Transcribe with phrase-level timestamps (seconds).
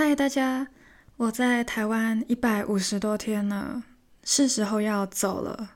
[0.00, 0.68] 嗨，大家，
[1.16, 3.82] 我在台湾一百五十多天了，
[4.22, 5.70] 是时候要走了。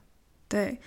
[0.47, 0.79] 对，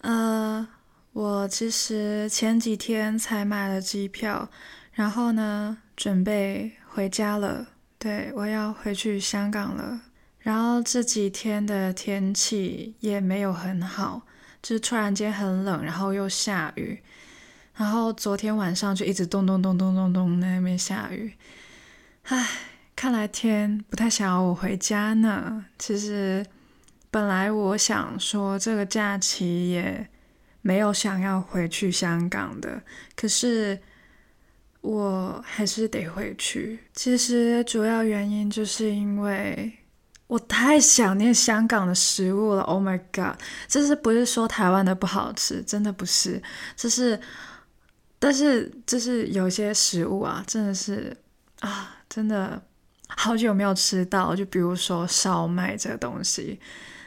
[0.00, 0.66] 呃，
[1.12, 4.50] 我其实前几天才买了机票，
[4.94, 7.68] 然后呢，准备回家了。
[8.00, 10.00] 对，我要回去香港了。
[10.40, 14.22] 然后这几天的天气也没有很好，
[14.60, 17.00] 就是突然间很冷，然后又下雨。
[17.76, 21.34] 然后昨天晚上就一直咚咚咚咚咚咚在那边下雨。
[22.24, 22.48] 唉，
[23.02, 25.64] 看来天不太想要我回家呢。
[25.76, 26.46] 其实
[27.10, 30.08] 本来我想说这个假期也
[30.60, 32.80] 没有想要回去香港的，
[33.16, 33.76] 可是
[34.82, 36.78] 我还是得回去。
[36.94, 39.72] 其实主要原因就是因为
[40.28, 42.62] 我太想念香港的食物了。
[42.62, 43.36] Oh my god！
[43.66, 45.60] 这是不是说台湾的不好吃？
[45.64, 46.40] 真的不是，
[46.76, 47.20] 这是，
[48.20, 51.16] 但是就是有些食物啊，真的是
[51.58, 51.96] 啊。
[52.08, 52.62] 真的
[53.22, 56.58] 好久没有吃到，就比如说烧麦这个东西，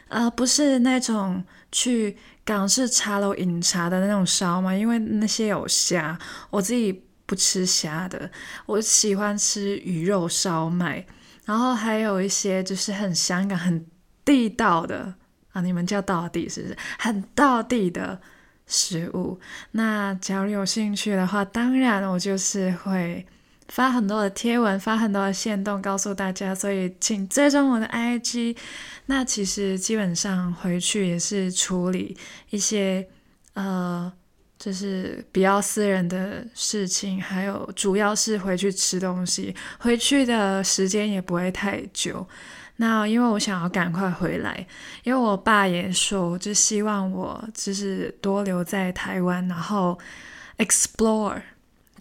[0.08, 6.18] 呃，不是那种去港式茶楼饮茶的那种烧麦，因为那些有虾，
[6.50, 8.32] 我自己不吃虾的，
[8.66, 11.06] 我喜欢吃鱼肉烧麦，
[11.44, 13.86] 然后还有一些就是很香港、很
[14.24, 15.14] 地道的
[15.52, 16.78] 啊，你们叫道地是不是？
[16.98, 18.22] 很道地的
[18.68, 19.38] 食物。
[19.72, 23.28] 那假如有兴趣的话，当然我就是会。
[23.68, 28.56] 发很多的贴文，发很多的限动，告诉大家，所以请追踪我的 IG。
[29.08, 32.16] 那其实基本上回去也是处理
[32.52, 33.08] 一些
[33.54, 34.12] 呃，
[34.60, 42.28] 就是比较私人的事情，还有主要是回去吃东西，回去的时间也不会太久。
[42.78, 44.68] 那因为我想要赶快回来，
[45.04, 49.98] 因为我爸也说，就希望我就是多留在台湾，然后
[50.58, 51.42] explore。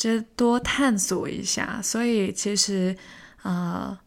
[0.05, 2.95] 就多探索一下，所以其实，
[3.43, 3.99] 呃，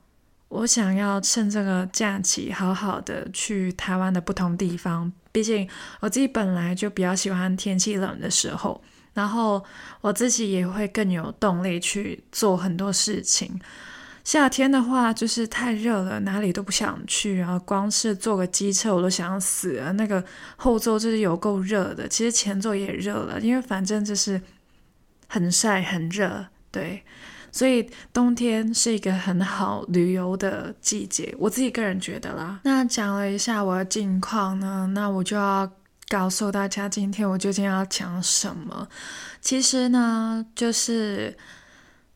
[0.48, 5.12] 我想要趁这个假期好好的去台湾的不同地方。
[5.32, 5.68] 毕竟
[6.00, 8.80] 我自己本来就比较喜欢天气冷的时候，
[9.16, 9.66] 然后
[10.02, 13.60] 我自己也会更有动力去做很多事情。
[14.24, 19.92] 夏天的话就是太热了，哪里都不想去，然后光是坐个机车我都想要死了。
[19.94, 20.24] 那个
[20.58, 24.40] 后座就是有够热的，其实前座也热了，因为反正就是。
[25.28, 27.04] 很晒很热，对，
[27.52, 32.60] 所以冬天是一个很好旅游的季节，我自己个人觉得啦。
[32.64, 35.70] 那讲了一下我的近况呢，那我就要
[36.08, 38.88] 告诉大家，今天我究竟要讲什么。
[39.42, 41.38] 其实呢，就是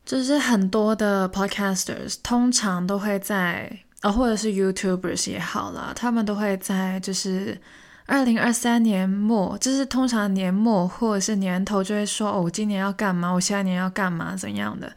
[0.04, 7.60] 就是很多的 podcasters 通常都会在，哦，或者是 YouTubers 也好啦，他们都会在就是。
[8.06, 14.92] 二零二三年末，就是通常年末或者是年头就会说哦，我今年要干嘛，我下一年要干嘛，怎样的？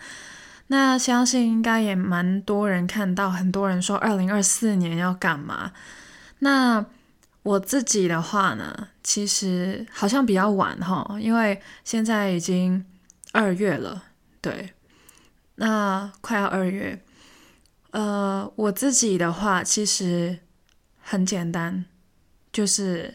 [0.67, 5.71] 那相信应该也蛮多人看到，很多人说二零二四年要干嘛。
[6.39, 6.83] 那
[7.43, 12.83] 我自己的话呢，其实好像比较晚哈，因为现在已经
[13.31, 14.05] 二月了，
[14.41, 14.73] 对，
[15.55, 16.99] 那快要二月。
[17.91, 20.39] 呃，我自己的话其实
[20.99, 21.85] 很简单。
[22.55, 23.13] 就是，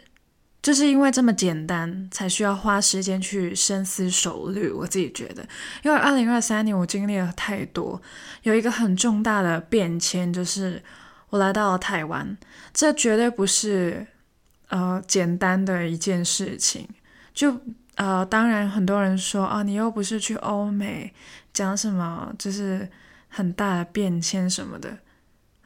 [0.60, 4.68] 就是因为这么简单，才需要花时间去深思熟虑。
[4.68, 5.42] 我自己觉得，
[5.82, 8.02] 因为二零二三年我经历了太多，
[8.42, 10.82] 有一个很重大的变迁，就是
[11.30, 12.36] 我来到了台湾。
[12.74, 14.06] 这绝对不是
[14.68, 16.86] 呃简单的一件事情。
[17.32, 17.58] 就
[17.94, 21.14] 呃，当然很多人说啊，你又不是去欧美，
[21.54, 22.86] 讲什么就是
[23.28, 24.98] 很大的变迁什么的。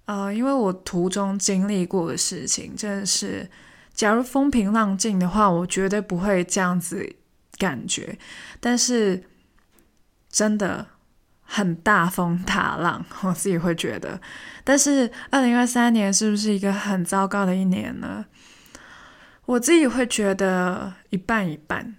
[0.07, 3.49] 呃，因为我途中经历过的事情，真的是，
[3.95, 7.15] 假如风平浪静的话，我绝对不会这样子
[7.57, 8.19] 感觉。
[8.61, 9.23] 但是，
[10.29, 10.87] 真的
[11.43, 14.21] 很大风大浪，我自己会觉得。
[14.65, 18.25] 但是，二零二三年是不是一个很糟糕的一年呢？
[19.47, 21.95] 我自己会觉得一半一半。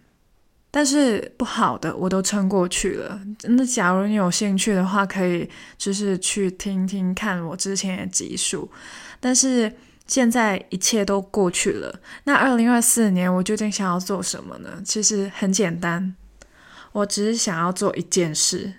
[0.71, 3.17] 但是不好的我都撑过去了。
[3.43, 8.69] 那假如你有兴趣的话，可以就是去听听看我之前的集数。
[9.21, 9.71] 但是
[10.07, 11.99] 现在一切都过去了。
[12.25, 14.81] 那二零二四年我究竟想要做什么呢？
[14.85, 16.15] 其实很简单，
[16.91, 18.73] 我只是想要做一件事。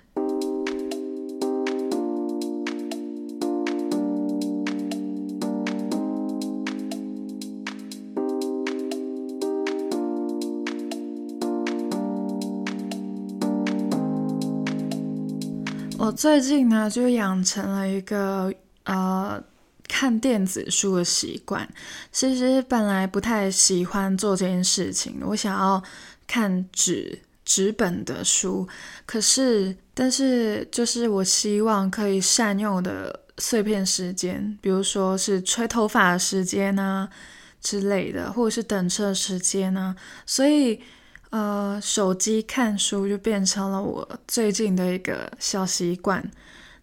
[15.99, 18.53] 我最近呢，就养成了一个
[18.85, 19.43] 呃
[19.89, 21.69] 看电子书的习惯。
[22.13, 25.83] 其实本来不太喜欢做这件事情，我想要
[26.27, 28.69] 看纸纸本的书。
[29.05, 37.09] 可是但是就是我希望可以善用的碎片时间，比如说是吹头发的时间啊
[37.61, 39.95] 之类的，或者是等车时间啊，
[40.25, 40.81] 所以
[41.31, 46.31] 呃，手机看书就变成了我最近的一个小习惯。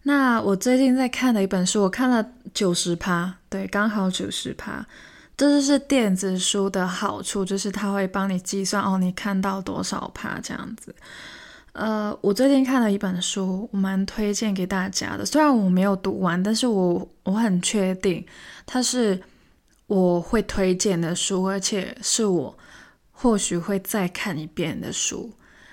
[0.04, 4.86] 那我最近在看的一本书，我看了九十趴，对，刚好九十趴。
[5.36, 10.94] 这就是电子书的好处，就是它会帮你计算哦，你看到多少趴这样子。
[11.72, 15.26] 呃，我最近看了一本书，我蛮推荐给大家的。
[15.26, 18.24] 虽然我没有读完，但是我我很确定
[18.64, 19.20] 它是
[19.86, 22.56] 我会推荐的书，而且是我
[23.10, 25.32] 或许会再看一遍的书。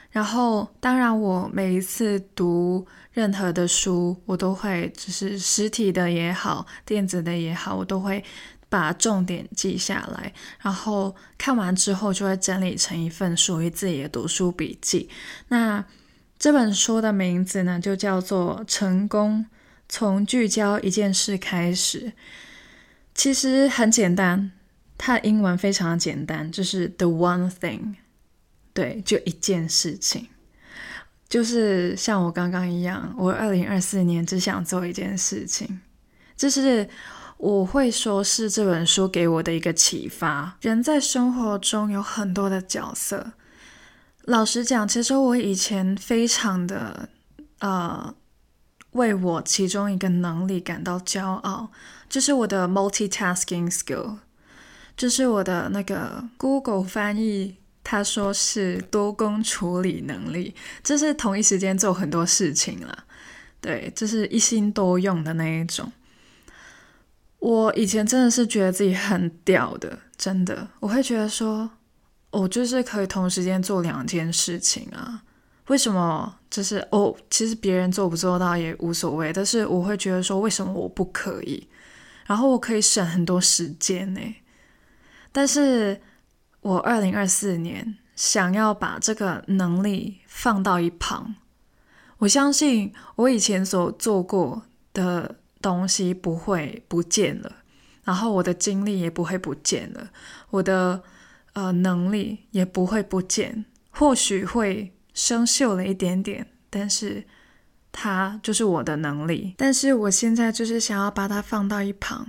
[0.09, 8.23] 然后，当然，我每一次读任何的书，我都会就是实体的也好，电子的也好，我都会
[8.69, 10.33] 把重点记下来。
[10.61, 15.09] 然后看完之后，就会整理成一份属于自己的读书笔记。
[15.49, 15.83] 那
[16.39, 19.45] 这本书的名字呢，就叫做《成功
[19.89, 22.07] 从聚焦一件事开始》。
[23.13, 24.51] 其实很简单，
[24.97, 27.95] 它的英文非常的简单，就是 The One Thing。
[28.73, 30.29] 对，就一件事情，
[31.31, 35.79] 就是像我刚刚一样，我二零二四年只想做一件事情，
[36.35, 36.89] 就是
[37.37, 40.57] 我会说是这本书给我的一个启发。
[40.59, 43.31] 人在生活中有很多的角色，
[44.25, 47.07] 老实讲，其实我以前非常的
[47.59, 48.13] 呃，
[48.91, 51.71] 为我其中一个能力感到骄傲，
[52.09, 54.17] 就是我的 multitasking skill，
[54.97, 57.60] 就是我的那个 Google 翻译。
[57.83, 63.05] 他说是多工处理能力，就是同一时间做很多事情了，
[63.59, 65.91] 对，就是一心多用的那一种。
[67.39, 71.69] 我以前真的是觉得自己很屌的，真的，我会觉得说，
[72.29, 75.23] 我就是可以同时间做两件事情啊。
[75.67, 76.37] 为什么？
[76.51, 81.67] 就是哦，其实别人做不做到也无所谓，但是我会觉得说，为什么我不可以？
[82.27, 84.21] 然后我可以省很多时间呢，
[85.31, 85.99] 但是。
[86.61, 91.35] 我二零二四年想要把这个能力放到一旁。
[92.19, 94.63] 我相信我以前所做过
[94.93, 97.57] 的东西不会不见了，
[98.03, 100.11] 然后我的精力也不会不见了，
[100.51, 101.01] 我的
[101.53, 107.25] 呃能力也不会不见，或许会生锈了一点点，但是
[107.91, 109.55] 它就是我的能力。
[109.57, 112.27] 但是我现在就是想要把它放到一旁，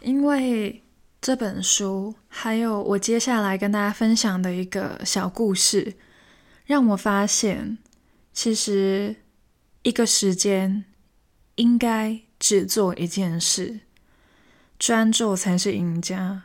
[0.00, 0.81] 因为。
[1.22, 5.94] 这本书，还有我接下来跟大家分享的一个小故事，
[6.66, 7.78] 让我发现，
[8.32, 9.14] 其实
[9.82, 10.84] 一个时间
[11.54, 13.78] 应该只做一件事，
[14.80, 16.42] 专注才是赢家。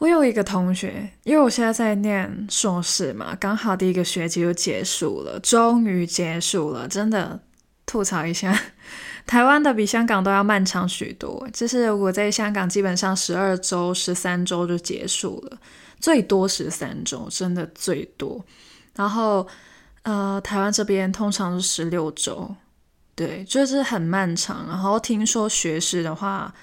[0.00, 7.40] 我有一个同学，因为我现在在念硕士嘛，刚好第一个学期就结束了，终于结束了，真的
[7.86, 8.60] 吐槽一下。
[9.26, 15.58] 台湾的比香港都要漫长许多，就是我在香港基本上十二周、十三周就结束了，
[15.98, 18.44] 最多十三周，真的最多。
[18.94, 19.48] 然后，
[20.02, 22.54] 呃，台湾这边通常是十六周，
[23.14, 24.66] 对，就是很漫长。
[24.68, 26.54] 然后听说学士的话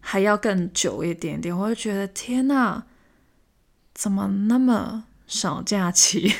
[0.00, 2.82] 还要更久一点点，我就觉得天哪，
[3.94, 6.34] 怎么那么少假期？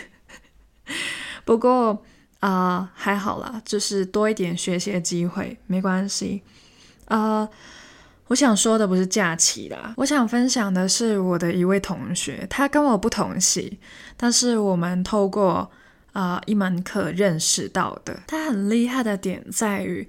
[1.47, 2.05] 不过。
[2.41, 6.43] 啊、还好啦，就是多一点学习的机会，没关系。
[7.07, 7.49] 啊、
[8.29, 13.81] 我想说的不是假期啦，我想分享的是我的一位同学，他跟我不同系，
[14.17, 15.71] 但是我们透过
[16.13, 18.21] 啊、一门课认识到的。
[18.27, 20.09] 他很厉害的点在于，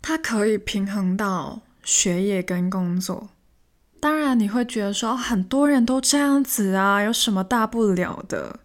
[0.00, 3.30] 他可以平衡到学业跟工作。
[4.00, 8.60] 当然，你会觉得说很多人都这样子啊，有什么大不了的？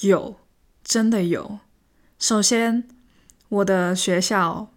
[0.00, 0.39] 有。
[0.90, 1.60] 真的有。
[2.18, 2.88] 首先，
[3.48, 4.72] 我的学校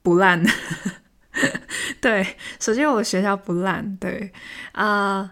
[0.00, 0.42] 不烂。
[2.00, 3.94] 对，首先我的学校不烂。
[4.00, 4.32] 对，
[4.72, 5.28] 啊、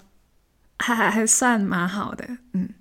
[0.79, 2.37] 还还还算蛮好的。
[2.53, 2.75] 嗯，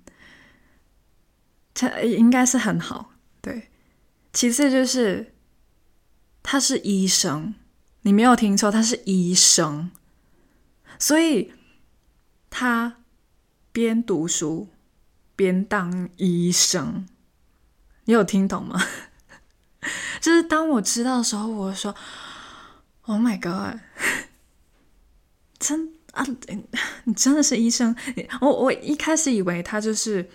[1.72, 3.14] 这应该是很好。
[3.40, 3.70] 对，
[4.34, 5.32] 其次就是
[6.42, 7.54] 他是医生，
[8.02, 9.90] 你没有听错，他是医生。
[10.98, 11.54] 所以
[12.50, 12.98] 他
[13.72, 14.68] 边读书。
[15.36, 17.06] 边当医生，
[18.06, 18.82] 你有听懂吗？
[20.20, 21.94] 就是当我知道的时候，我说
[23.02, 23.78] ：“Oh my god！”
[25.58, 26.24] 真啊，
[27.04, 27.94] 你真的是医生？
[28.40, 30.28] 我我一开始以为他就是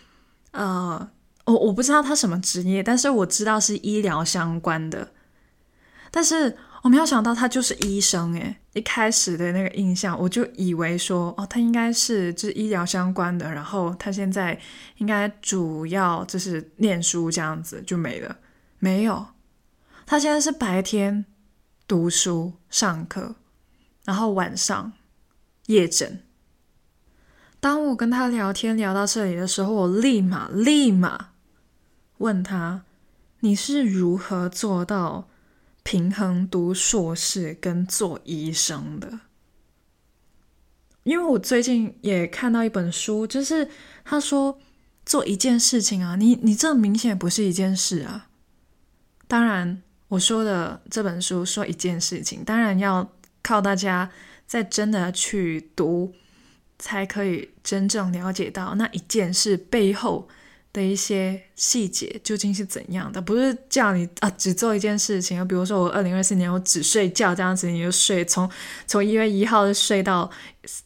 [0.52, 1.12] 呃，
[1.46, 5.12] 我我不知道他什么职业，但是我知道是医疗相关的。
[6.12, 14.60] 但是我没有想到他就是医生诶，一开始的那个印象，我就以为说，哦，他应该是就是医疗相关的，然后他现在
[14.98, 18.36] 应该主要就是念书这样子就没了。
[18.80, 19.28] 没有，
[20.08, 21.24] 他现在是白天
[21.88, 23.36] 读书上课，
[24.04, 24.92] 然后晚上
[25.68, 26.24] 夜诊。
[27.60, 31.30] 当我跟他聊天聊到这里的时候，我立马立马
[32.18, 32.82] 问他
[33.42, 35.28] ：“你是如何做到？”
[35.84, 39.20] 平衡读硕士跟做医生的，
[41.04, 43.68] 因为我最近也看到一本书，就是
[44.06, 44.60] 他说
[45.06, 48.30] 做一件事情啊，你你这明显不是一件事啊。
[49.28, 53.12] 当然，我说的这本书说一件事情，当然要
[53.42, 54.12] 靠大家
[54.46, 56.14] 再真的去读，
[56.78, 60.30] 才可以真正了解到那一件事背后。
[60.74, 63.22] 的一些细节究竟是怎样的？
[63.22, 68.50] 不是叫你啊只做一件事情，比如说我二零二四年我只睡觉这样子，你就睡从
[68.88, 70.30] 从一月一号就睡到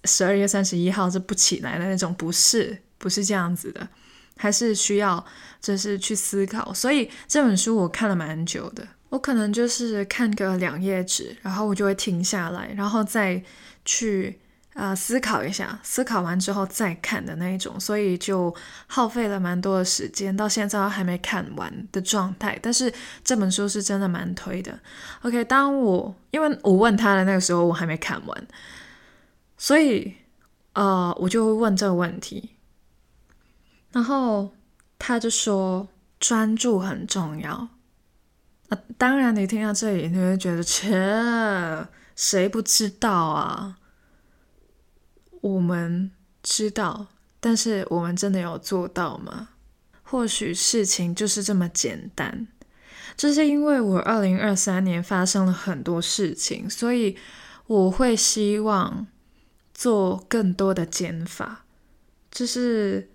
[0.05, 3.87] 十二月三十一号是不起来的那种，不是不是这样子的，
[4.37, 5.23] 还是需要
[5.61, 6.73] 就是去思考。
[6.73, 13.43] 所以这本书我看了蛮久的，我可能就是看个两页纸，然后我就会停下来，然后再
[13.83, 14.39] 去。
[14.75, 18.53] 啊、思考一下，思考完之后再看的那一种，所以就
[18.87, 22.59] 耗费了蛮多的时间，到现在还没看完的状态。
[22.61, 24.77] 但是这本书是真的蛮推的。
[25.21, 28.47] OK，当我因为我问他的那个时候，我还没看完，
[29.57, 30.13] 所以
[30.73, 32.57] 呃，我就会问这个问题，
[33.93, 34.53] 然后
[34.99, 35.87] 他就说
[36.19, 37.69] 专注很重要。
[38.67, 43.77] 啊，当然你听到这里，你会觉得切，谁不知道啊？
[45.45, 46.09] 我们
[46.41, 47.05] 知道，
[47.39, 49.49] 但是我们真的有做到吗？
[50.01, 52.47] 或许事情就是这么简单。
[53.15, 57.15] 这是因为我二零二三年发生了很多事情，所以
[57.67, 59.05] 我会希望
[59.71, 61.65] 做更多的减法。
[62.31, 63.11] 就是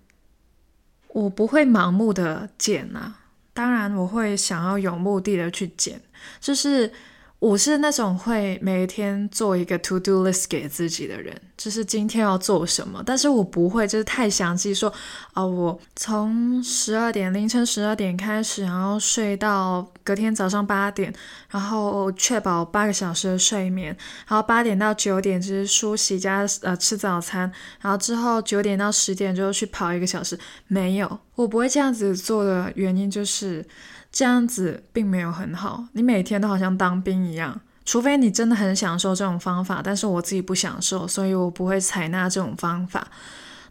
[1.09, 3.19] 我不会盲目的减啊，
[3.53, 6.01] 当然我会想要有目的的去减，
[6.39, 6.93] 就是。
[7.41, 14.93] 我是那种会每一天做一个 to do list 给自己的人，就是今天要做什么，但是我不会就是太详细说
[15.33, 21.11] 啊、我从十二点凌晨十二点开始，然后睡到隔天早上八点，
[21.49, 23.87] 然后确保八个小时的睡眠，
[24.27, 33.65] 然后八点到九点就是梳洗加呃吃早餐，然后之后九点到十点就去跑一个小时，没有，我不会这样子做的原因就是。
[34.11, 43.07] 这样子并没有很好，你每天都好像当兵一样，除非你真的很享受这种方法，但是我自己不享受，所以我不会采纳这种方法。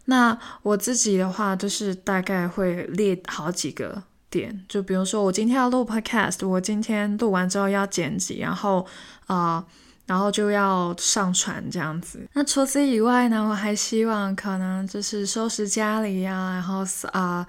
[0.05, 8.83] 那我自己的话，就是大概会列好几个点，就比如说我今天要录 podcast，我今天录完之后要剪辑，然后
[9.27, 9.63] 啊、
[10.07, 12.27] 然后就要上传这样子。
[12.33, 17.45] 那除此以外呢，我还希望可能就是收拾家里呀、然后啊。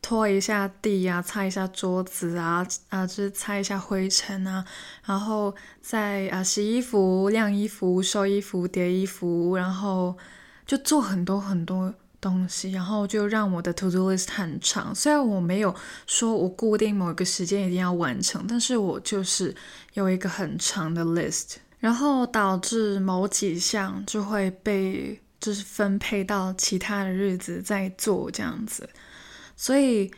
[0.00, 4.64] 拖一下地呀、啊，擦一下桌子啊，啊，就是擦一下灰尘啊，
[5.04, 10.16] 然后再啊洗衣服、晾衣服、收衣服、叠衣服，然后
[10.64, 14.94] 就做很多很多东西，然后就让我的 to do list 很长。
[14.94, 15.74] 虽然我没有
[16.06, 19.54] 说我固定某一个时间一定要完成，但是我就是
[19.94, 28.88] 有一个很长的 list，然后导致某几项就会被就是分配到其他的日子再做这样子。
[29.60, 30.08] 所以，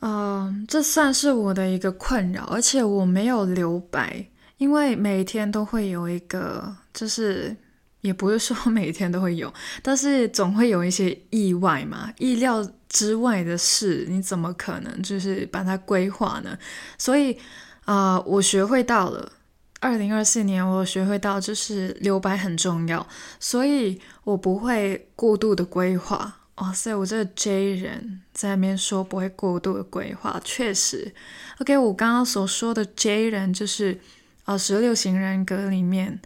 [0.00, 4.26] 嗯、这算是我的一个困扰，而且我没有留白，
[4.58, 7.56] 因为每天都会有一个，就是
[8.02, 9.52] 也不是说每天都会有，
[9.82, 16.58] 但是总会有一些意外嘛，意料之外的事，你怎么可能就是把它规划呢？
[16.98, 17.38] 所以，
[17.86, 19.32] 啊、我学会到了，
[19.80, 23.06] 二零二四年我学会到就是留白很重要，
[23.38, 26.39] 所以我不会过度的规划。
[26.60, 31.14] 哇塞，我这个 J 人在那边说不会过度的规划，确实。
[31.58, 33.98] OK，我刚刚所说的 J 人就是，
[34.44, 36.20] 呃，十六型人格里面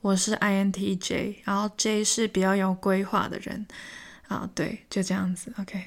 [0.00, 3.64] 我是 INTJ，然后 J 是比较有规划的人。
[4.26, 5.52] 啊，对，就这样子。
[5.60, 5.80] OK，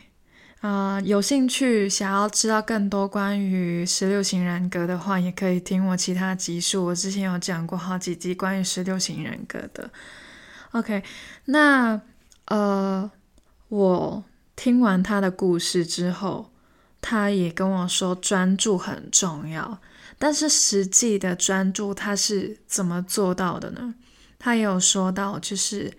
[0.61, 9.91] 啊、有兴趣想要知道更多关于十六型人格的话，也可以听我其他集数，我之前有讲过好几集关于十六型人格的。
[10.71, 11.03] OK，
[11.43, 12.01] 那
[12.45, 13.11] 呃。
[13.69, 14.23] 我
[14.55, 16.51] 听完他的故事之后，
[16.99, 19.79] 他也跟我说专注很重要，
[20.17, 23.95] 但是实际的专注他是怎么做到的呢？
[24.37, 25.93] 他也有说到，就是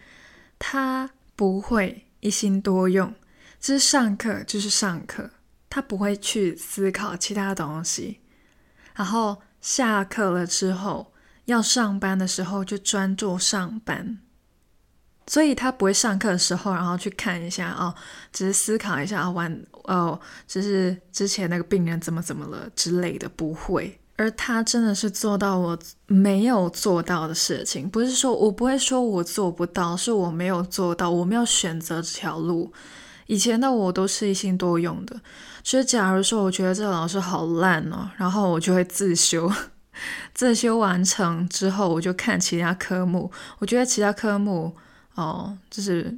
[0.58, 3.14] 他不会一心多用，
[3.58, 5.30] 就是上课就是上课，
[5.68, 8.20] 他不会去思考其他东西，
[8.94, 11.12] 然后下课了之后。
[11.46, 14.20] 要上班的时候就专注上班，
[15.26, 17.94] 所以他不会上课的时候，然后去看一下哦，
[18.32, 23.96] 只是思考一下啊，完哦，就是之前那个病人怎么怎么了之类的，不会。
[24.16, 32.70] 而他真的是做到我没有做到的事情，不是说我不会说我做不到，是我没有做到，我没有选择这条路。
[33.26, 35.18] 以前的我都是一心多用的，
[35.64, 39.50] 所以假如说我觉得这个老师好烂哦，然后我就会自修，
[40.34, 44.76] 自修完成之后我就看其他科目，我觉得其他科目
[45.14, 46.16] 哦，就是。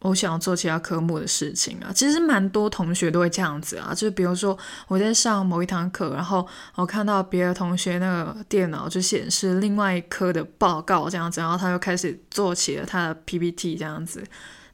[0.00, 4.54] 我想要做其他科目的事情啊，其实蛮多同学都会这样子啊，就比如说
[4.86, 14.22] 我在上某一堂课，然后我看到别的同学那个电脑就显示另外一科的报告这样子，然后他就开始做起了他的 PPT 这样子，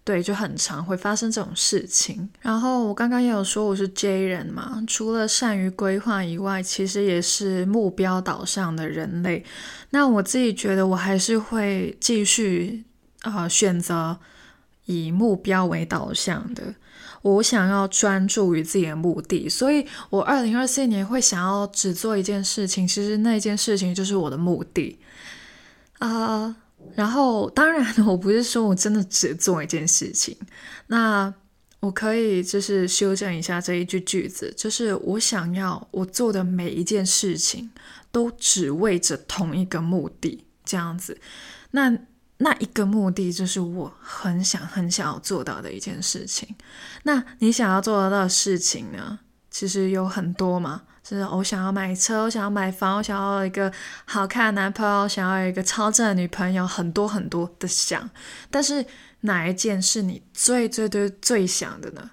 [0.02, 2.28] 对，就很常会发生这种事情。
[2.40, 9.44] 然后我刚刚也有说我是 J 人嘛，除了善于规划以外，其实也是目标导向的人类。
[9.90, 12.84] 那我自己觉得我还是会继续、
[13.22, 14.18] 呃、选择。
[14.86, 16.74] 以目标为导向的，
[17.22, 24.98] 我想要专注于自己的目的，所以我二零二四年会想要只做一件事情，其实那件事情就是我的目的
[26.00, 26.56] 啊。
[26.96, 30.36] 然后当然， 我不是说我真的只做一件事情，
[30.88, 31.32] 那
[31.78, 37.70] 我可以就是修正一下这一句句子，就是我想要我做的每一件事情
[38.10, 41.20] 都只为着同一个目的，这样子，
[41.70, 41.96] 那。
[42.42, 46.56] 那一个目的就是我很想很想要做到的一件事情。
[47.02, 49.18] 那你想要做得到的事情呢？
[49.50, 53.70] 其实有很多嘛，就是我想要买车，我想要买房，我想要一个
[54.06, 58.09] 好看的男朋友，想要一个超正的女朋友，很多很多的想。
[58.50, 58.87] 但是
[59.20, 62.11] 哪一件是你最最最最想的呢？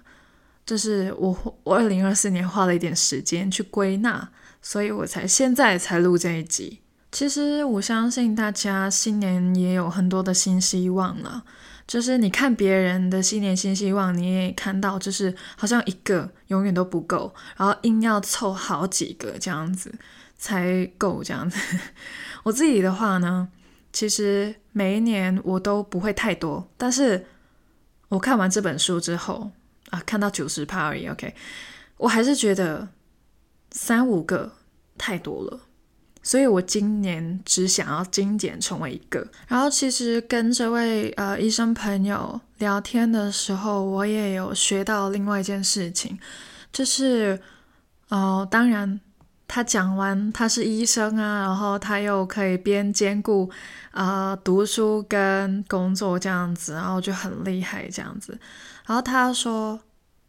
[0.66, 4.28] 就是我我二零二四年花了一点时间去归纳，
[4.60, 6.82] 所以我才现在才录这一集。
[7.10, 11.42] 其实我相信大家新年也有很多的新希望了，
[11.86, 19.92] 就是你看别人的新年新希望，你也看到，就是好像一个永远都不够，然后硬要凑好几个这样子
[20.36, 21.58] 才够这样子。
[22.44, 23.48] 我自己的话呢，
[23.90, 27.24] 其实每一年我都不会太多，但是
[28.10, 29.50] 我看完这本书之后
[29.88, 31.34] 啊，看到九十趴而已，OK，
[31.96, 32.90] 我还是觉得
[33.70, 34.52] 三五个
[34.98, 35.60] 太多了。
[36.28, 39.26] 所以我今年只想要精简成为一个。
[39.46, 46.18] 然后其实跟这位呃医生朋友聊天的时候，我也有学到另外一件事情，
[46.70, 47.40] 就是
[48.10, 49.00] 哦、当然
[49.46, 53.50] 他讲完他是医生啊，然后他又可以边兼顾
[53.92, 58.38] 啊、读书跟工作这样子，然后就很厉害这样子。
[58.84, 59.80] 然后他说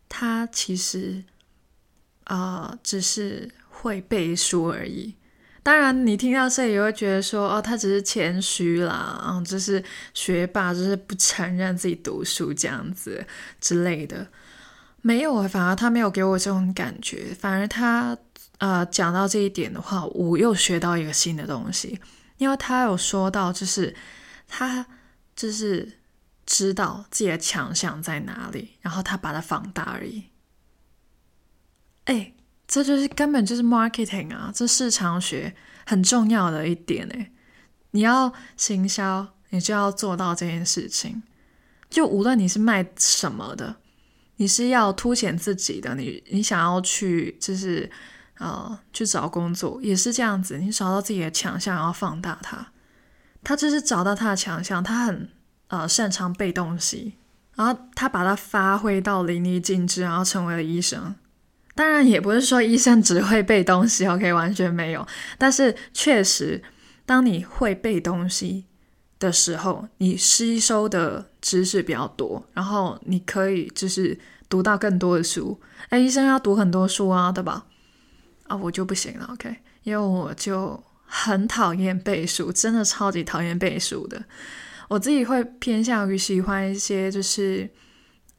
[0.08, 1.22] 他其实
[2.24, 5.14] 啊、只是会背书而已。
[5.70, 9.84] 当然，你听到这里也会觉得说，哦，他只是谦虚啦，嗯，就是
[10.16, 13.24] 学霸，就是不承认自己读书这样子
[13.62, 14.28] 之类的。
[15.04, 18.18] 没有啊，反而他没有给我这种感觉，反而他
[18.58, 22.00] 呃讲到这一点的话，我又学到一个新的东西，
[22.38, 23.96] 因为他有说到，就是
[24.48, 24.84] 他
[25.36, 26.00] 就是
[26.48, 30.24] 知道自己的强项在哪里，然后他把它放大而已。
[32.06, 32.34] 哎。
[32.70, 35.56] 这就是根本就是 marketing 啊，这市场学
[35.88, 37.32] 很重要的一点诶。
[37.92, 41.24] 你要行销，你就要做到这件事情。
[41.90, 43.78] 就无论你是卖什么的，
[44.36, 47.90] 你是要凸显自己的，你你想要去就是
[48.38, 52.72] 呃去找工作也是这样子，你找到自己的强项，然后放大它。
[53.44, 55.28] 他就是找到他的强项，他很
[55.70, 57.16] 呃擅长背东西，
[57.56, 61.16] 然后他把它发挥到淋漓尽致，然后成为了医生。
[61.80, 65.08] 当然也不是说医生只会背东西，OK，完全没有。
[65.38, 66.62] 但是确实，
[67.06, 68.66] 当你会背东西
[69.18, 75.58] 的时候，你吸收的知识比较多，然后你可以就是读到更多的书。
[75.88, 77.66] 哎，医生要读很多书啊，对吧？
[78.50, 84.22] 啊，我就不行了，OK，因为我就很讨厌背书，真的超级讨厌背书的。
[84.90, 87.70] 我自己会偏向于喜欢一些就是。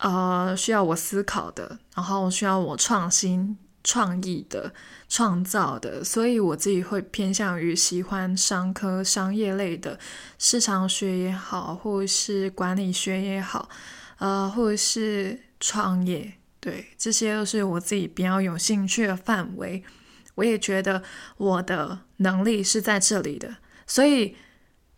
[0.01, 4.73] 呃，需要我思考的，然后需要我创新、创意的、
[5.11, 9.99] 创造的，所以我自己会偏向于喜欢商科、商业类的，
[10.39, 13.69] 市场学也好，或者是管理学也好，
[14.17, 19.85] 呃，或者是创业，对，这些都是我自己比较有兴趣的范围。
[20.37, 21.03] 我也觉得
[21.37, 24.35] 我的能力是在这里的，所以。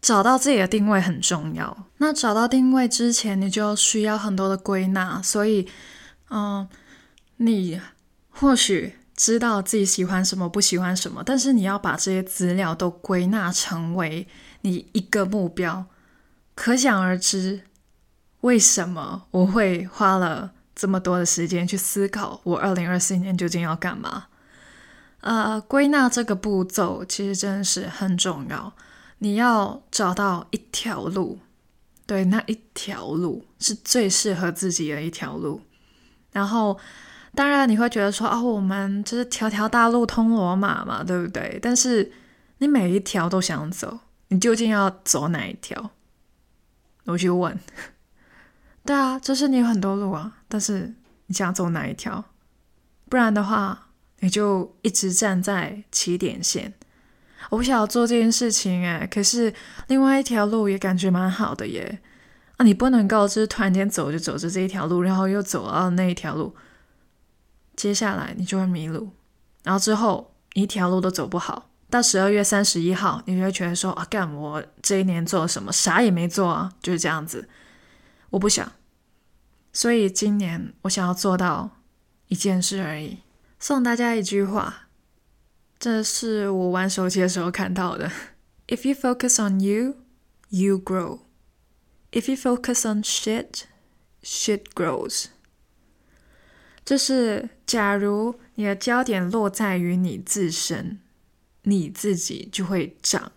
[0.03, 1.87] 找到自己的定位很重要。
[1.99, 5.23] 那找到定位之前，你就需要很多的归纳。
[5.23, 5.69] 所以，
[6.29, 6.69] 嗯，
[7.37, 7.81] 你
[8.29, 14.27] 或许知道自己喜欢什么，不喜欢什么，但是你要把这些资料都归纳成为
[14.63, 15.87] 你一个目标。
[16.57, 17.63] 可想而知，
[18.41, 24.25] 为什么我会花了这么多的时间去思考我二零二四年究竟要干嘛？
[25.21, 28.73] 呃，归纳这个步骤其实真的是很重要。
[29.23, 31.39] 你要找到一条路，
[32.07, 35.61] 对，那一条路是最适合自己的一条路。
[36.33, 36.77] 然后，
[37.33, 41.57] 当然你会觉得说，哦，我们就是条条大路通罗马嘛，对不对？
[41.63, 42.11] 但是
[42.59, 45.93] 你每一条都想走，你究竟要走哪一条？
[47.05, 47.57] 我去问。
[48.85, 50.93] 对啊，就是你有很多路啊，但是
[51.27, 52.25] 你想走哪一条？
[53.09, 53.87] 不然的话，
[54.19, 56.75] 你就一直站在起点线。
[57.51, 59.53] 我不想要做这件事情哎，可是
[59.89, 62.01] 另外一条路也感觉蛮好的耶。
[62.57, 66.55] 啊，你不能够就是突然间走着走着这一条路，然后又走到那一条路，
[67.75, 69.11] 接下来你就会迷路，
[69.65, 71.71] 然后之后一条路都走不好。
[71.89, 75.73] 到十二月三十一号，你就会觉得说啊，干我这一年做了什么？
[75.73, 77.49] 啥也没做啊，就是这样子。
[78.31, 78.73] 我不想，
[79.73, 81.71] 所以今年我想要做到
[82.29, 83.19] 一件事而已。
[83.59, 84.82] 送大家一句话。
[85.83, 88.09] 这是我玩手机的时候看到的。
[88.69, 89.97] If you focus on you,
[90.49, 91.23] you grow.
[92.13, 93.65] If you focus on shit,
[94.23, 95.25] shit grows.
[96.85, 101.01] 就是假如你的焦点落在于你自身，
[101.63, 103.33] 你自己就会长。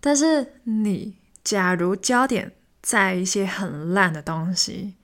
[0.00, 4.94] 但是你假如焦点在一些很烂的东西，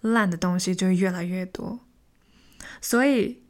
[0.00, 1.80] 烂的东西就越来越多。
[2.80, 3.42] 所以。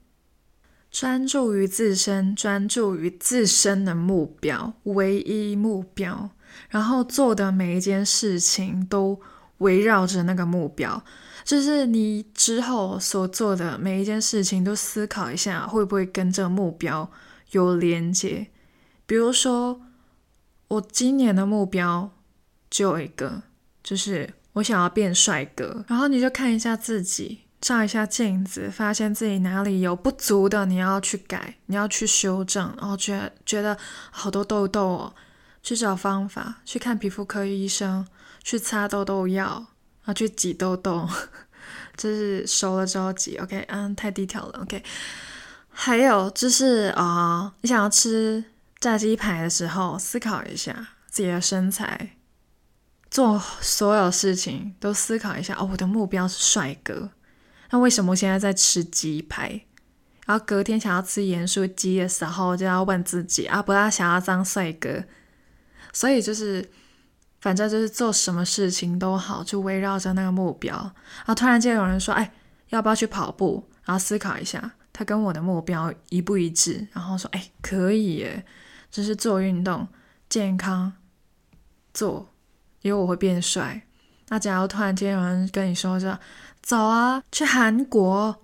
[0.90, 6.30] 专注于自身，专注于自身的目标，唯一目标，
[6.70, 9.20] 然后做的每一件事情都
[9.58, 11.02] 围绕着那个目标。
[11.44, 17.10] 就是你之后所做的每一件事情，都思考一下会不会跟这个目标
[17.52, 18.48] 有连接。
[19.06, 19.80] 比如说，
[20.68, 22.10] 我今年的目标
[22.68, 23.42] 只有一个，
[23.82, 25.84] 就是我想要变帅哥。
[25.88, 27.47] 然后你就看一下自己。
[27.60, 33.76] 照一下镜子，发现自己哪里有不足的，你要去改，你要去修正，然后觉得觉得
[34.10, 35.14] 好多痘痘哦，
[35.62, 38.06] 去找方法，去看皮肤科医生，
[38.44, 39.44] 去擦痘痘药，
[40.04, 41.08] 然后去挤痘痘，
[41.96, 44.82] 这是熟了之后挤，OK，嗯，太低调了，OK。
[45.70, 48.44] 还有就是啊、你想要吃
[48.78, 52.16] 炸鸡排的时候，思考一下自己的身材，
[53.10, 57.10] 做所有事情都思考一下哦，我的目标是帅哥。
[57.70, 59.60] 那为什么我现在在吃鸡排，
[60.24, 65.04] 然后隔天想要吃盐酥鸡的时候，就要问自己啊，不要想要当帅哥。
[65.92, 66.66] 所以就是，
[67.40, 70.74] 反正就是做什么事情都好，就围绕着那个目标。
[70.76, 72.32] 然后突然间有人说，哎，
[72.70, 73.68] 要不要去跑步？
[73.84, 76.86] 然后思考一下，他跟我的目标一不一致？
[76.92, 78.44] 然后说，哎，可以耶，
[78.90, 79.86] 就是做运动，
[80.28, 80.92] 健康，
[81.92, 82.32] 做，
[82.80, 83.82] 因为我会变帅。
[84.28, 86.18] 那假如突然间有人跟你说这。
[86.68, 88.42] 走啊，去韩国，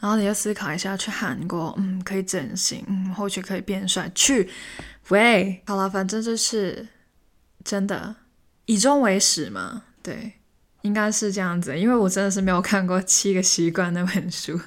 [0.00, 4.10] 然后你就思考一下，去韩国，嗯，可以整形，嗯，或许可以变帅。
[4.16, 4.50] 去，
[5.10, 6.88] 喂，好了，反正就是
[7.62, 8.16] 真的，
[8.64, 10.32] 以终为始嘛，对，
[10.82, 11.78] 应该是这样子。
[11.78, 14.60] 因为我真的是没有看过《七个习惯》那本书，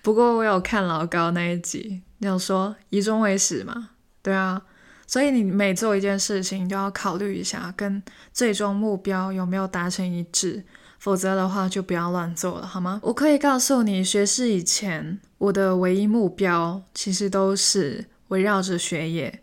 [0.00, 3.90] 不过我有看老高那一集，有说以终为始嘛，
[4.22, 4.62] 对啊，
[5.06, 10.64] 所以你每做一件事情，都要考虑一下跟最终目标有没有达成一致。
[11.00, 13.00] 否则的话，就不要乱做了，好吗？
[13.02, 19.42] 我可以告诉你，学士以前，我的唯一目标其实都是围绕着学业。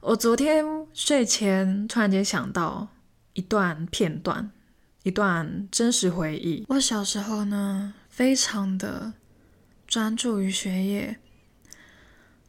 [0.00, 2.88] 我昨天睡前突然间想到
[3.34, 4.50] 一段片段，
[5.04, 6.66] 一段真实回忆。
[6.68, 9.12] 我小时候呢，非常的
[9.86, 11.18] 专注于学业。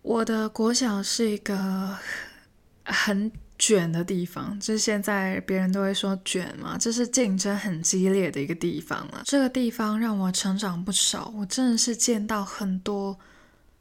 [0.01, 1.99] 我的国小是一个
[2.83, 9.21] 很卷的地方，就是现在别人都会说卷嘛，这是竞争很激烈的一个地方了。
[9.25, 13.17] 这个地方让我成长不少，我真的是见到很多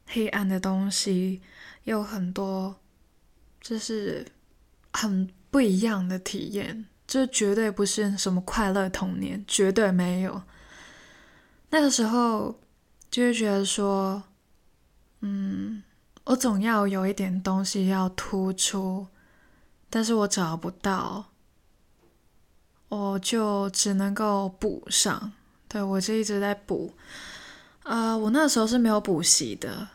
[0.05, 1.41] 黑暗的东西，
[1.83, 2.79] 有很多
[3.59, 4.25] 就是
[4.93, 10.43] 很不一样的体验，这绝对不是什么快乐童年，绝对没有。
[11.71, 12.59] 那个时候
[13.09, 14.23] 就会觉得说，
[15.21, 15.83] 嗯，
[16.25, 19.07] 我总要有一点东西要突出。
[19.95, 21.23] 但是我找不到，
[22.89, 25.31] 我就只能够补上。
[25.67, 26.95] 对，我就一直在补。
[27.83, 29.89] 呃，我那时候是没有补习的，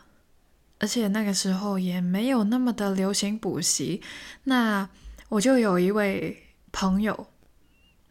[0.79, 4.01] 而且那个时候也没有那么的流行补习。
[4.45, 4.87] 那
[5.27, 7.27] 我就有一位朋友，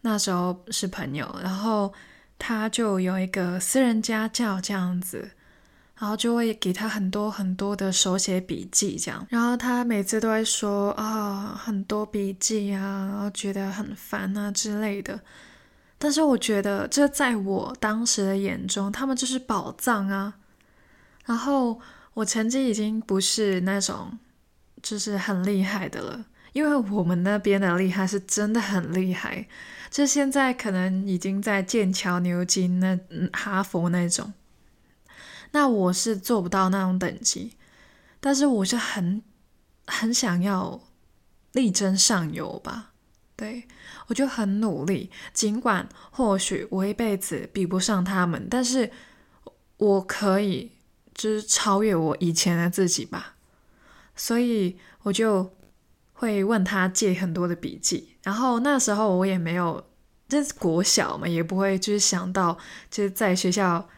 [0.03, 1.94] 那时候是朋友，然后
[2.38, 5.31] 他就有一个私人家教这样子。
[5.99, 9.27] 然后就会给他很多很多的手写笔记，这样。
[9.29, 15.21] 然后他每次都会说啊，很多笔记啊，然后觉得很烦啊之类的。
[15.99, 20.35] 但是我觉得，这在我当时的眼中，他们就是宝藏啊。
[21.25, 21.81] 然后
[22.15, 24.17] 我成绩已经不是那种
[24.81, 29.49] 就是很厉害的了，因为我们那边的厉害是真的很厉害，
[29.91, 32.97] 就现在可能已经在剑桥、牛津那、
[33.33, 34.33] 哈佛那种。
[35.53, 37.57] 那我是做不到那种等级，
[38.21, 39.23] 但是我是很
[39.87, 40.79] 很想要
[41.53, 42.93] 力争上游吧，
[43.35, 43.67] 对，
[44.09, 48.91] 我就很努力，尽管或许我一辈子比不上他们，但是
[49.79, 50.73] 我可以
[51.15, 53.37] 就是超越我以前的自己吧，
[54.15, 55.55] 所以我就
[56.13, 59.83] 会问他借很多的笔记，然后那时候我也没有，
[60.29, 62.59] 这是国小嘛，也不会就是想到
[62.91, 63.89] 就是在学校。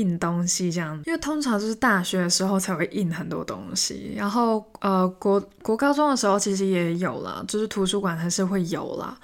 [0.00, 9.18] 印东西这样，因为通常就是大学的时候才会印很多东西，然后呃国国高中的时候其实也有啦，就是图书馆还是会有啦。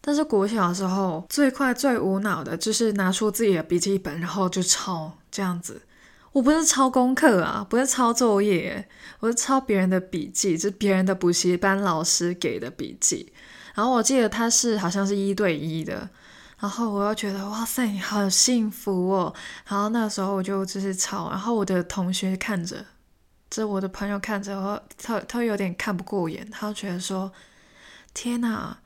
[0.00, 5.82] 但是国小的时候最快最无脑的就是拿出自己的笔记本，然后就抄这样子。
[6.32, 8.86] 我不是抄功课啊，不是抄作业，
[9.18, 13.32] 我是抄别人的笔记，就是别人的补习班老师给的笔记。
[13.74, 16.08] 然后我记得他是好像是一对一的。
[16.60, 19.34] 然后我又觉得哇塞，你好幸福哦！
[19.66, 22.84] 然后那时候我就就是吵，然后我的同学看着，
[23.48, 27.32] 这我的朋友看着我，他他有点看不过眼，他就觉得说
[28.12, 28.78] ：“天哪，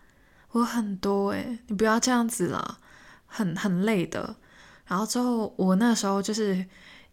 [0.52, 2.78] 我很多诶，你不要这样子啦，
[3.26, 4.37] 很很累的。”
[4.87, 6.64] 然后之后我那时候就是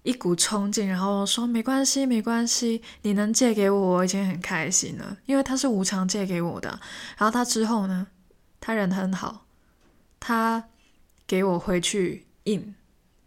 [0.03, 6.69] 一股冲劲，然后说：“没关系，没关系，你能借给我，我已经很开心了，因为他是无偿借给我的。”
[7.17, 8.05] 然后他之后呢，
[8.59, 9.47] 他人很好。
[10.21, 10.63] 他
[11.25, 12.75] 给我回去印，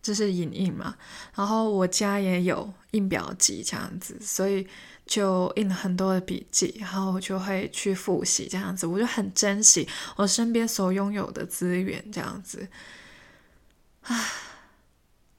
[0.00, 0.96] 就是影印嘛。
[1.34, 4.66] 然后我家也有印表机这样子，所以
[5.04, 8.86] 就印了很多的笔记，然后我就会去复习这样子。
[8.86, 12.68] 我就很珍惜我身边所拥有的资源这样子。
[14.02, 14.24] 啊，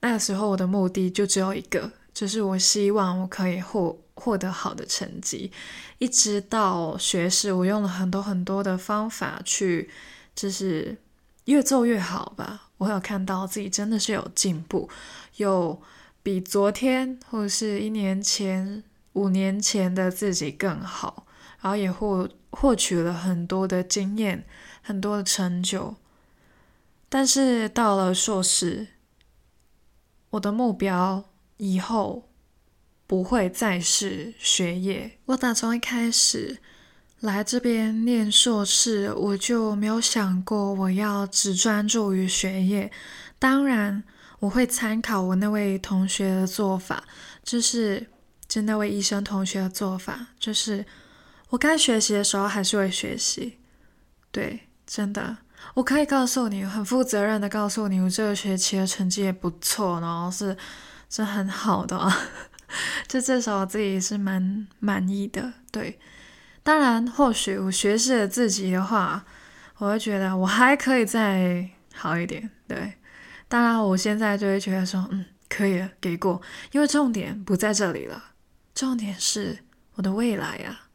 [0.00, 5.50] 那个时候我的目的就只有一个，就是我希望我可以获获得好的成绩。
[5.98, 9.88] 一直到学士，我用了很多很多的方法去，
[10.34, 10.98] 就是。
[11.46, 14.88] 越做越好吧，我有看到自己真的是有进步，
[15.36, 15.80] 有
[16.22, 21.26] 比昨天或者是一年前、五年前的自己更好，
[21.60, 24.44] 然后也获获取了很多的经验、
[24.82, 25.94] 很多的成就。
[27.08, 28.88] 但是到了硕士，
[30.30, 31.24] 我的目标
[31.58, 32.28] 以后
[33.06, 36.58] 不会再是学业，我打从一开始。
[37.20, 42.92] 来这边念硕士，我就没有想过我要只专注于学业。
[43.38, 44.04] 当然，
[44.38, 47.02] 我会参考我那位同学的做法，
[47.42, 48.06] 就是
[48.46, 50.84] 就那位医生同学的做法，就是
[51.48, 53.58] 我该学习的时候还是会学习。
[54.30, 55.38] 对，真的，
[55.72, 60.54] 我可以告诉你，很负责任的告诉你，我这个学期的成绩也不错，然后是
[61.08, 62.12] 是很好的，
[63.08, 65.54] 就至少我自己是蛮满意的。
[65.72, 65.98] 对。
[66.66, 69.24] 当然，或许我学士的自己的话，
[69.78, 72.50] 我会觉得我还可以再好一点。
[72.66, 72.94] 对，
[73.46, 76.42] 当然我现在就会觉得说，嗯，可以了，给过。
[76.72, 78.32] 因为重点不在这里了，
[78.74, 79.60] 重点是
[79.94, 80.88] 我的未来啊！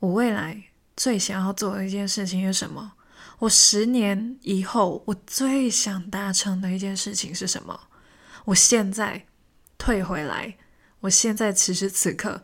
[0.00, 2.92] 我未来最想要做的一件事情是什么？
[3.38, 7.80] 我十年以后我最想达成的一件事情是什么？
[8.44, 9.24] 我现在
[9.78, 10.58] 退回来，
[11.00, 12.42] 我现在此时此刻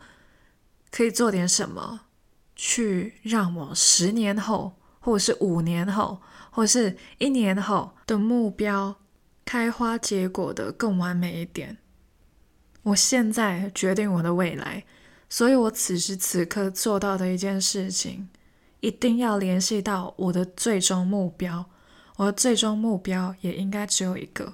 [0.89, 2.01] 可以做点什么？
[2.55, 8.95] 去让我十年后，或者是五年后，或者是一年后的目标
[9.43, 11.77] 开花结果的更完美一点。
[12.83, 14.83] 我现在决定我的未来，
[15.29, 18.29] 所以我此时此刻做到的一件事情，
[18.79, 21.65] 一定要联系到我的最终目标。
[22.17, 24.53] 我的最终目标也应该只有一个。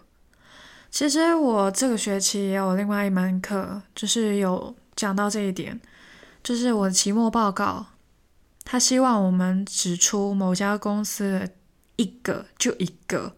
[0.90, 5.80] 其实我这个学期也有另外一门课，就是有讲到这一点。
[6.44, 7.86] 就是我的期末报告，
[8.64, 11.50] 他希望我们指出某家公司的
[11.96, 13.36] 一个就一个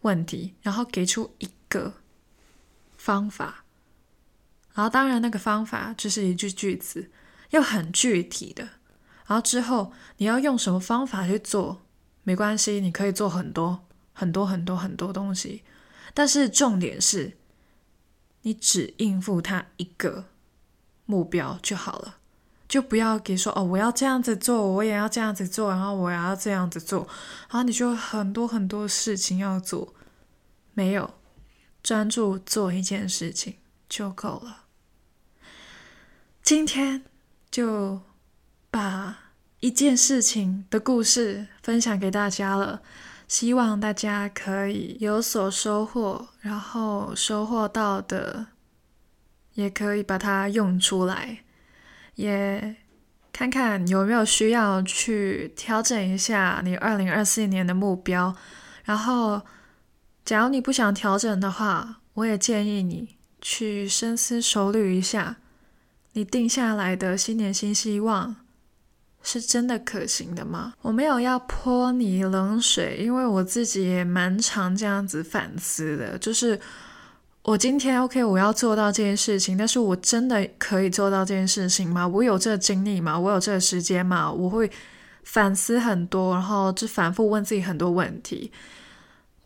[0.00, 1.94] 问题，然后给出一个
[2.96, 3.64] 方法，
[4.74, 7.10] 然后当然那个方法就是一句句子，
[7.50, 8.64] 又很具体的。
[9.26, 11.82] 然后之后你要用什么方法去做，
[12.22, 15.62] 没关系，你可以做很多很多很多很多东西，
[16.12, 17.36] 但是重点是，
[18.42, 20.26] 你只应付他一个。
[21.08, 22.18] 目标就好了，
[22.68, 27.06] 就不要给说哦，我要这样子做，我也要这样子做，然后我也要这样子做，
[27.48, 29.94] 然后你就很多很多事情要做，
[30.74, 31.14] 没有
[31.82, 33.56] 专注做一件事情，
[33.88, 34.64] 就够了。
[36.42, 37.04] 今天
[37.50, 38.00] 就
[38.70, 39.18] 把
[39.60, 42.82] 一件事情的故事分享给大家了，
[43.26, 48.46] 希望大家可以有所收获，然后收获到的
[49.54, 51.44] 也可以把它用出来，
[52.16, 52.76] 也
[53.32, 58.34] 看看有没有需要去调整一下你二零二四年的目标。
[58.84, 59.40] 然后，
[60.24, 65.36] 假如你不想调整的话，我也建议你去深思熟虑一下，
[66.12, 68.36] 你定下来的新年新希望
[69.22, 70.74] 是真的可行的吗？
[70.82, 76.16] 我没有要泼你冷水，因为我自己也蛮常这样子反思的。
[76.16, 76.58] 就是
[77.46, 82.06] 我今天 OK，我要做到这件事情，但是我真的可以做到这件事情吗？
[82.06, 83.16] 我有这个精力吗？
[83.16, 84.32] 我有这个时间吗？
[84.32, 84.68] 我会
[85.22, 88.50] 反思很多，然后就反复问自己很多问题。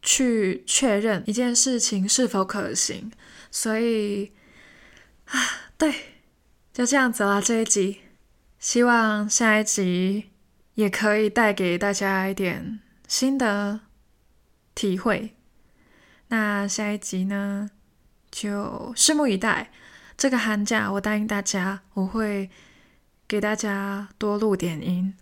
[0.01, 3.13] 去确认一件事情是否可行，
[3.51, 4.33] 所以
[5.27, 5.39] 啊，
[5.77, 5.95] 对，
[6.73, 7.39] 就这样子啦。
[7.39, 8.01] 这一集，
[8.59, 10.31] 希望下一集
[10.73, 13.81] 也可以带给大家一点新的
[14.75, 15.35] 体会。
[16.29, 17.69] 那下一集呢，
[18.31, 19.71] 就拭目以待。
[20.17, 22.51] 这个寒假，我答应大家，我会
[23.27, 25.15] 给大家多录点音。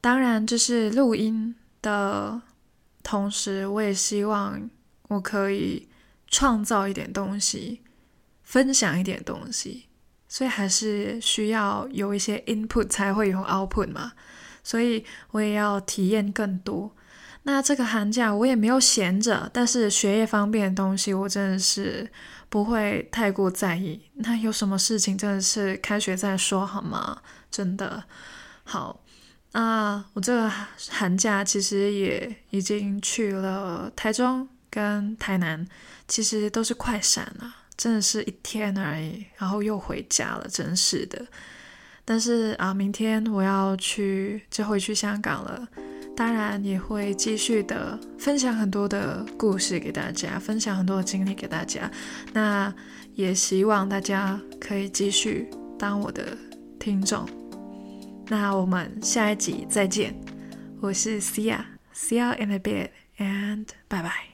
[0.00, 2.42] 当然，这是录音的。
[3.02, 4.68] 同时，我也希望
[5.08, 5.88] 我可以
[6.28, 7.80] 创造一点东西，
[8.42, 9.86] 分享一点东西，
[10.28, 14.12] 所以还是需要有一些 input 才会有 output 嘛。
[14.62, 16.94] 所以我也要体验更多。
[17.42, 22.10] 那这个寒假我也没有闲着，但是学业方面的东西我真的是
[22.48, 24.00] 不会太过在意。
[24.14, 27.22] 那有什么事情真的是开学再说好吗？
[27.50, 28.04] 真的
[28.64, 29.00] 好。
[29.52, 30.48] 啊，我这个
[30.90, 35.66] 寒假其实也已经去了台中跟台南，
[36.06, 41.26] 其实都是快闪了，真的是一天而已，然后又回家了，真是的。
[42.04, 45.66] 但是啊，明天我要去，就会去香港了，
[46.16, 51.90] 当然也会继续的分享很多的故事给大家，分享很多的经历给大家。
[52.32, 52.72] 那
[53.14, 56.36] 也希望大家可以继续当我的
[56.78, 57.28] 听众。
[58.28, 60.14] 那我们下一集再见，
[60.80, 64.29] 我是 Cia，See you in a bit and bye bye。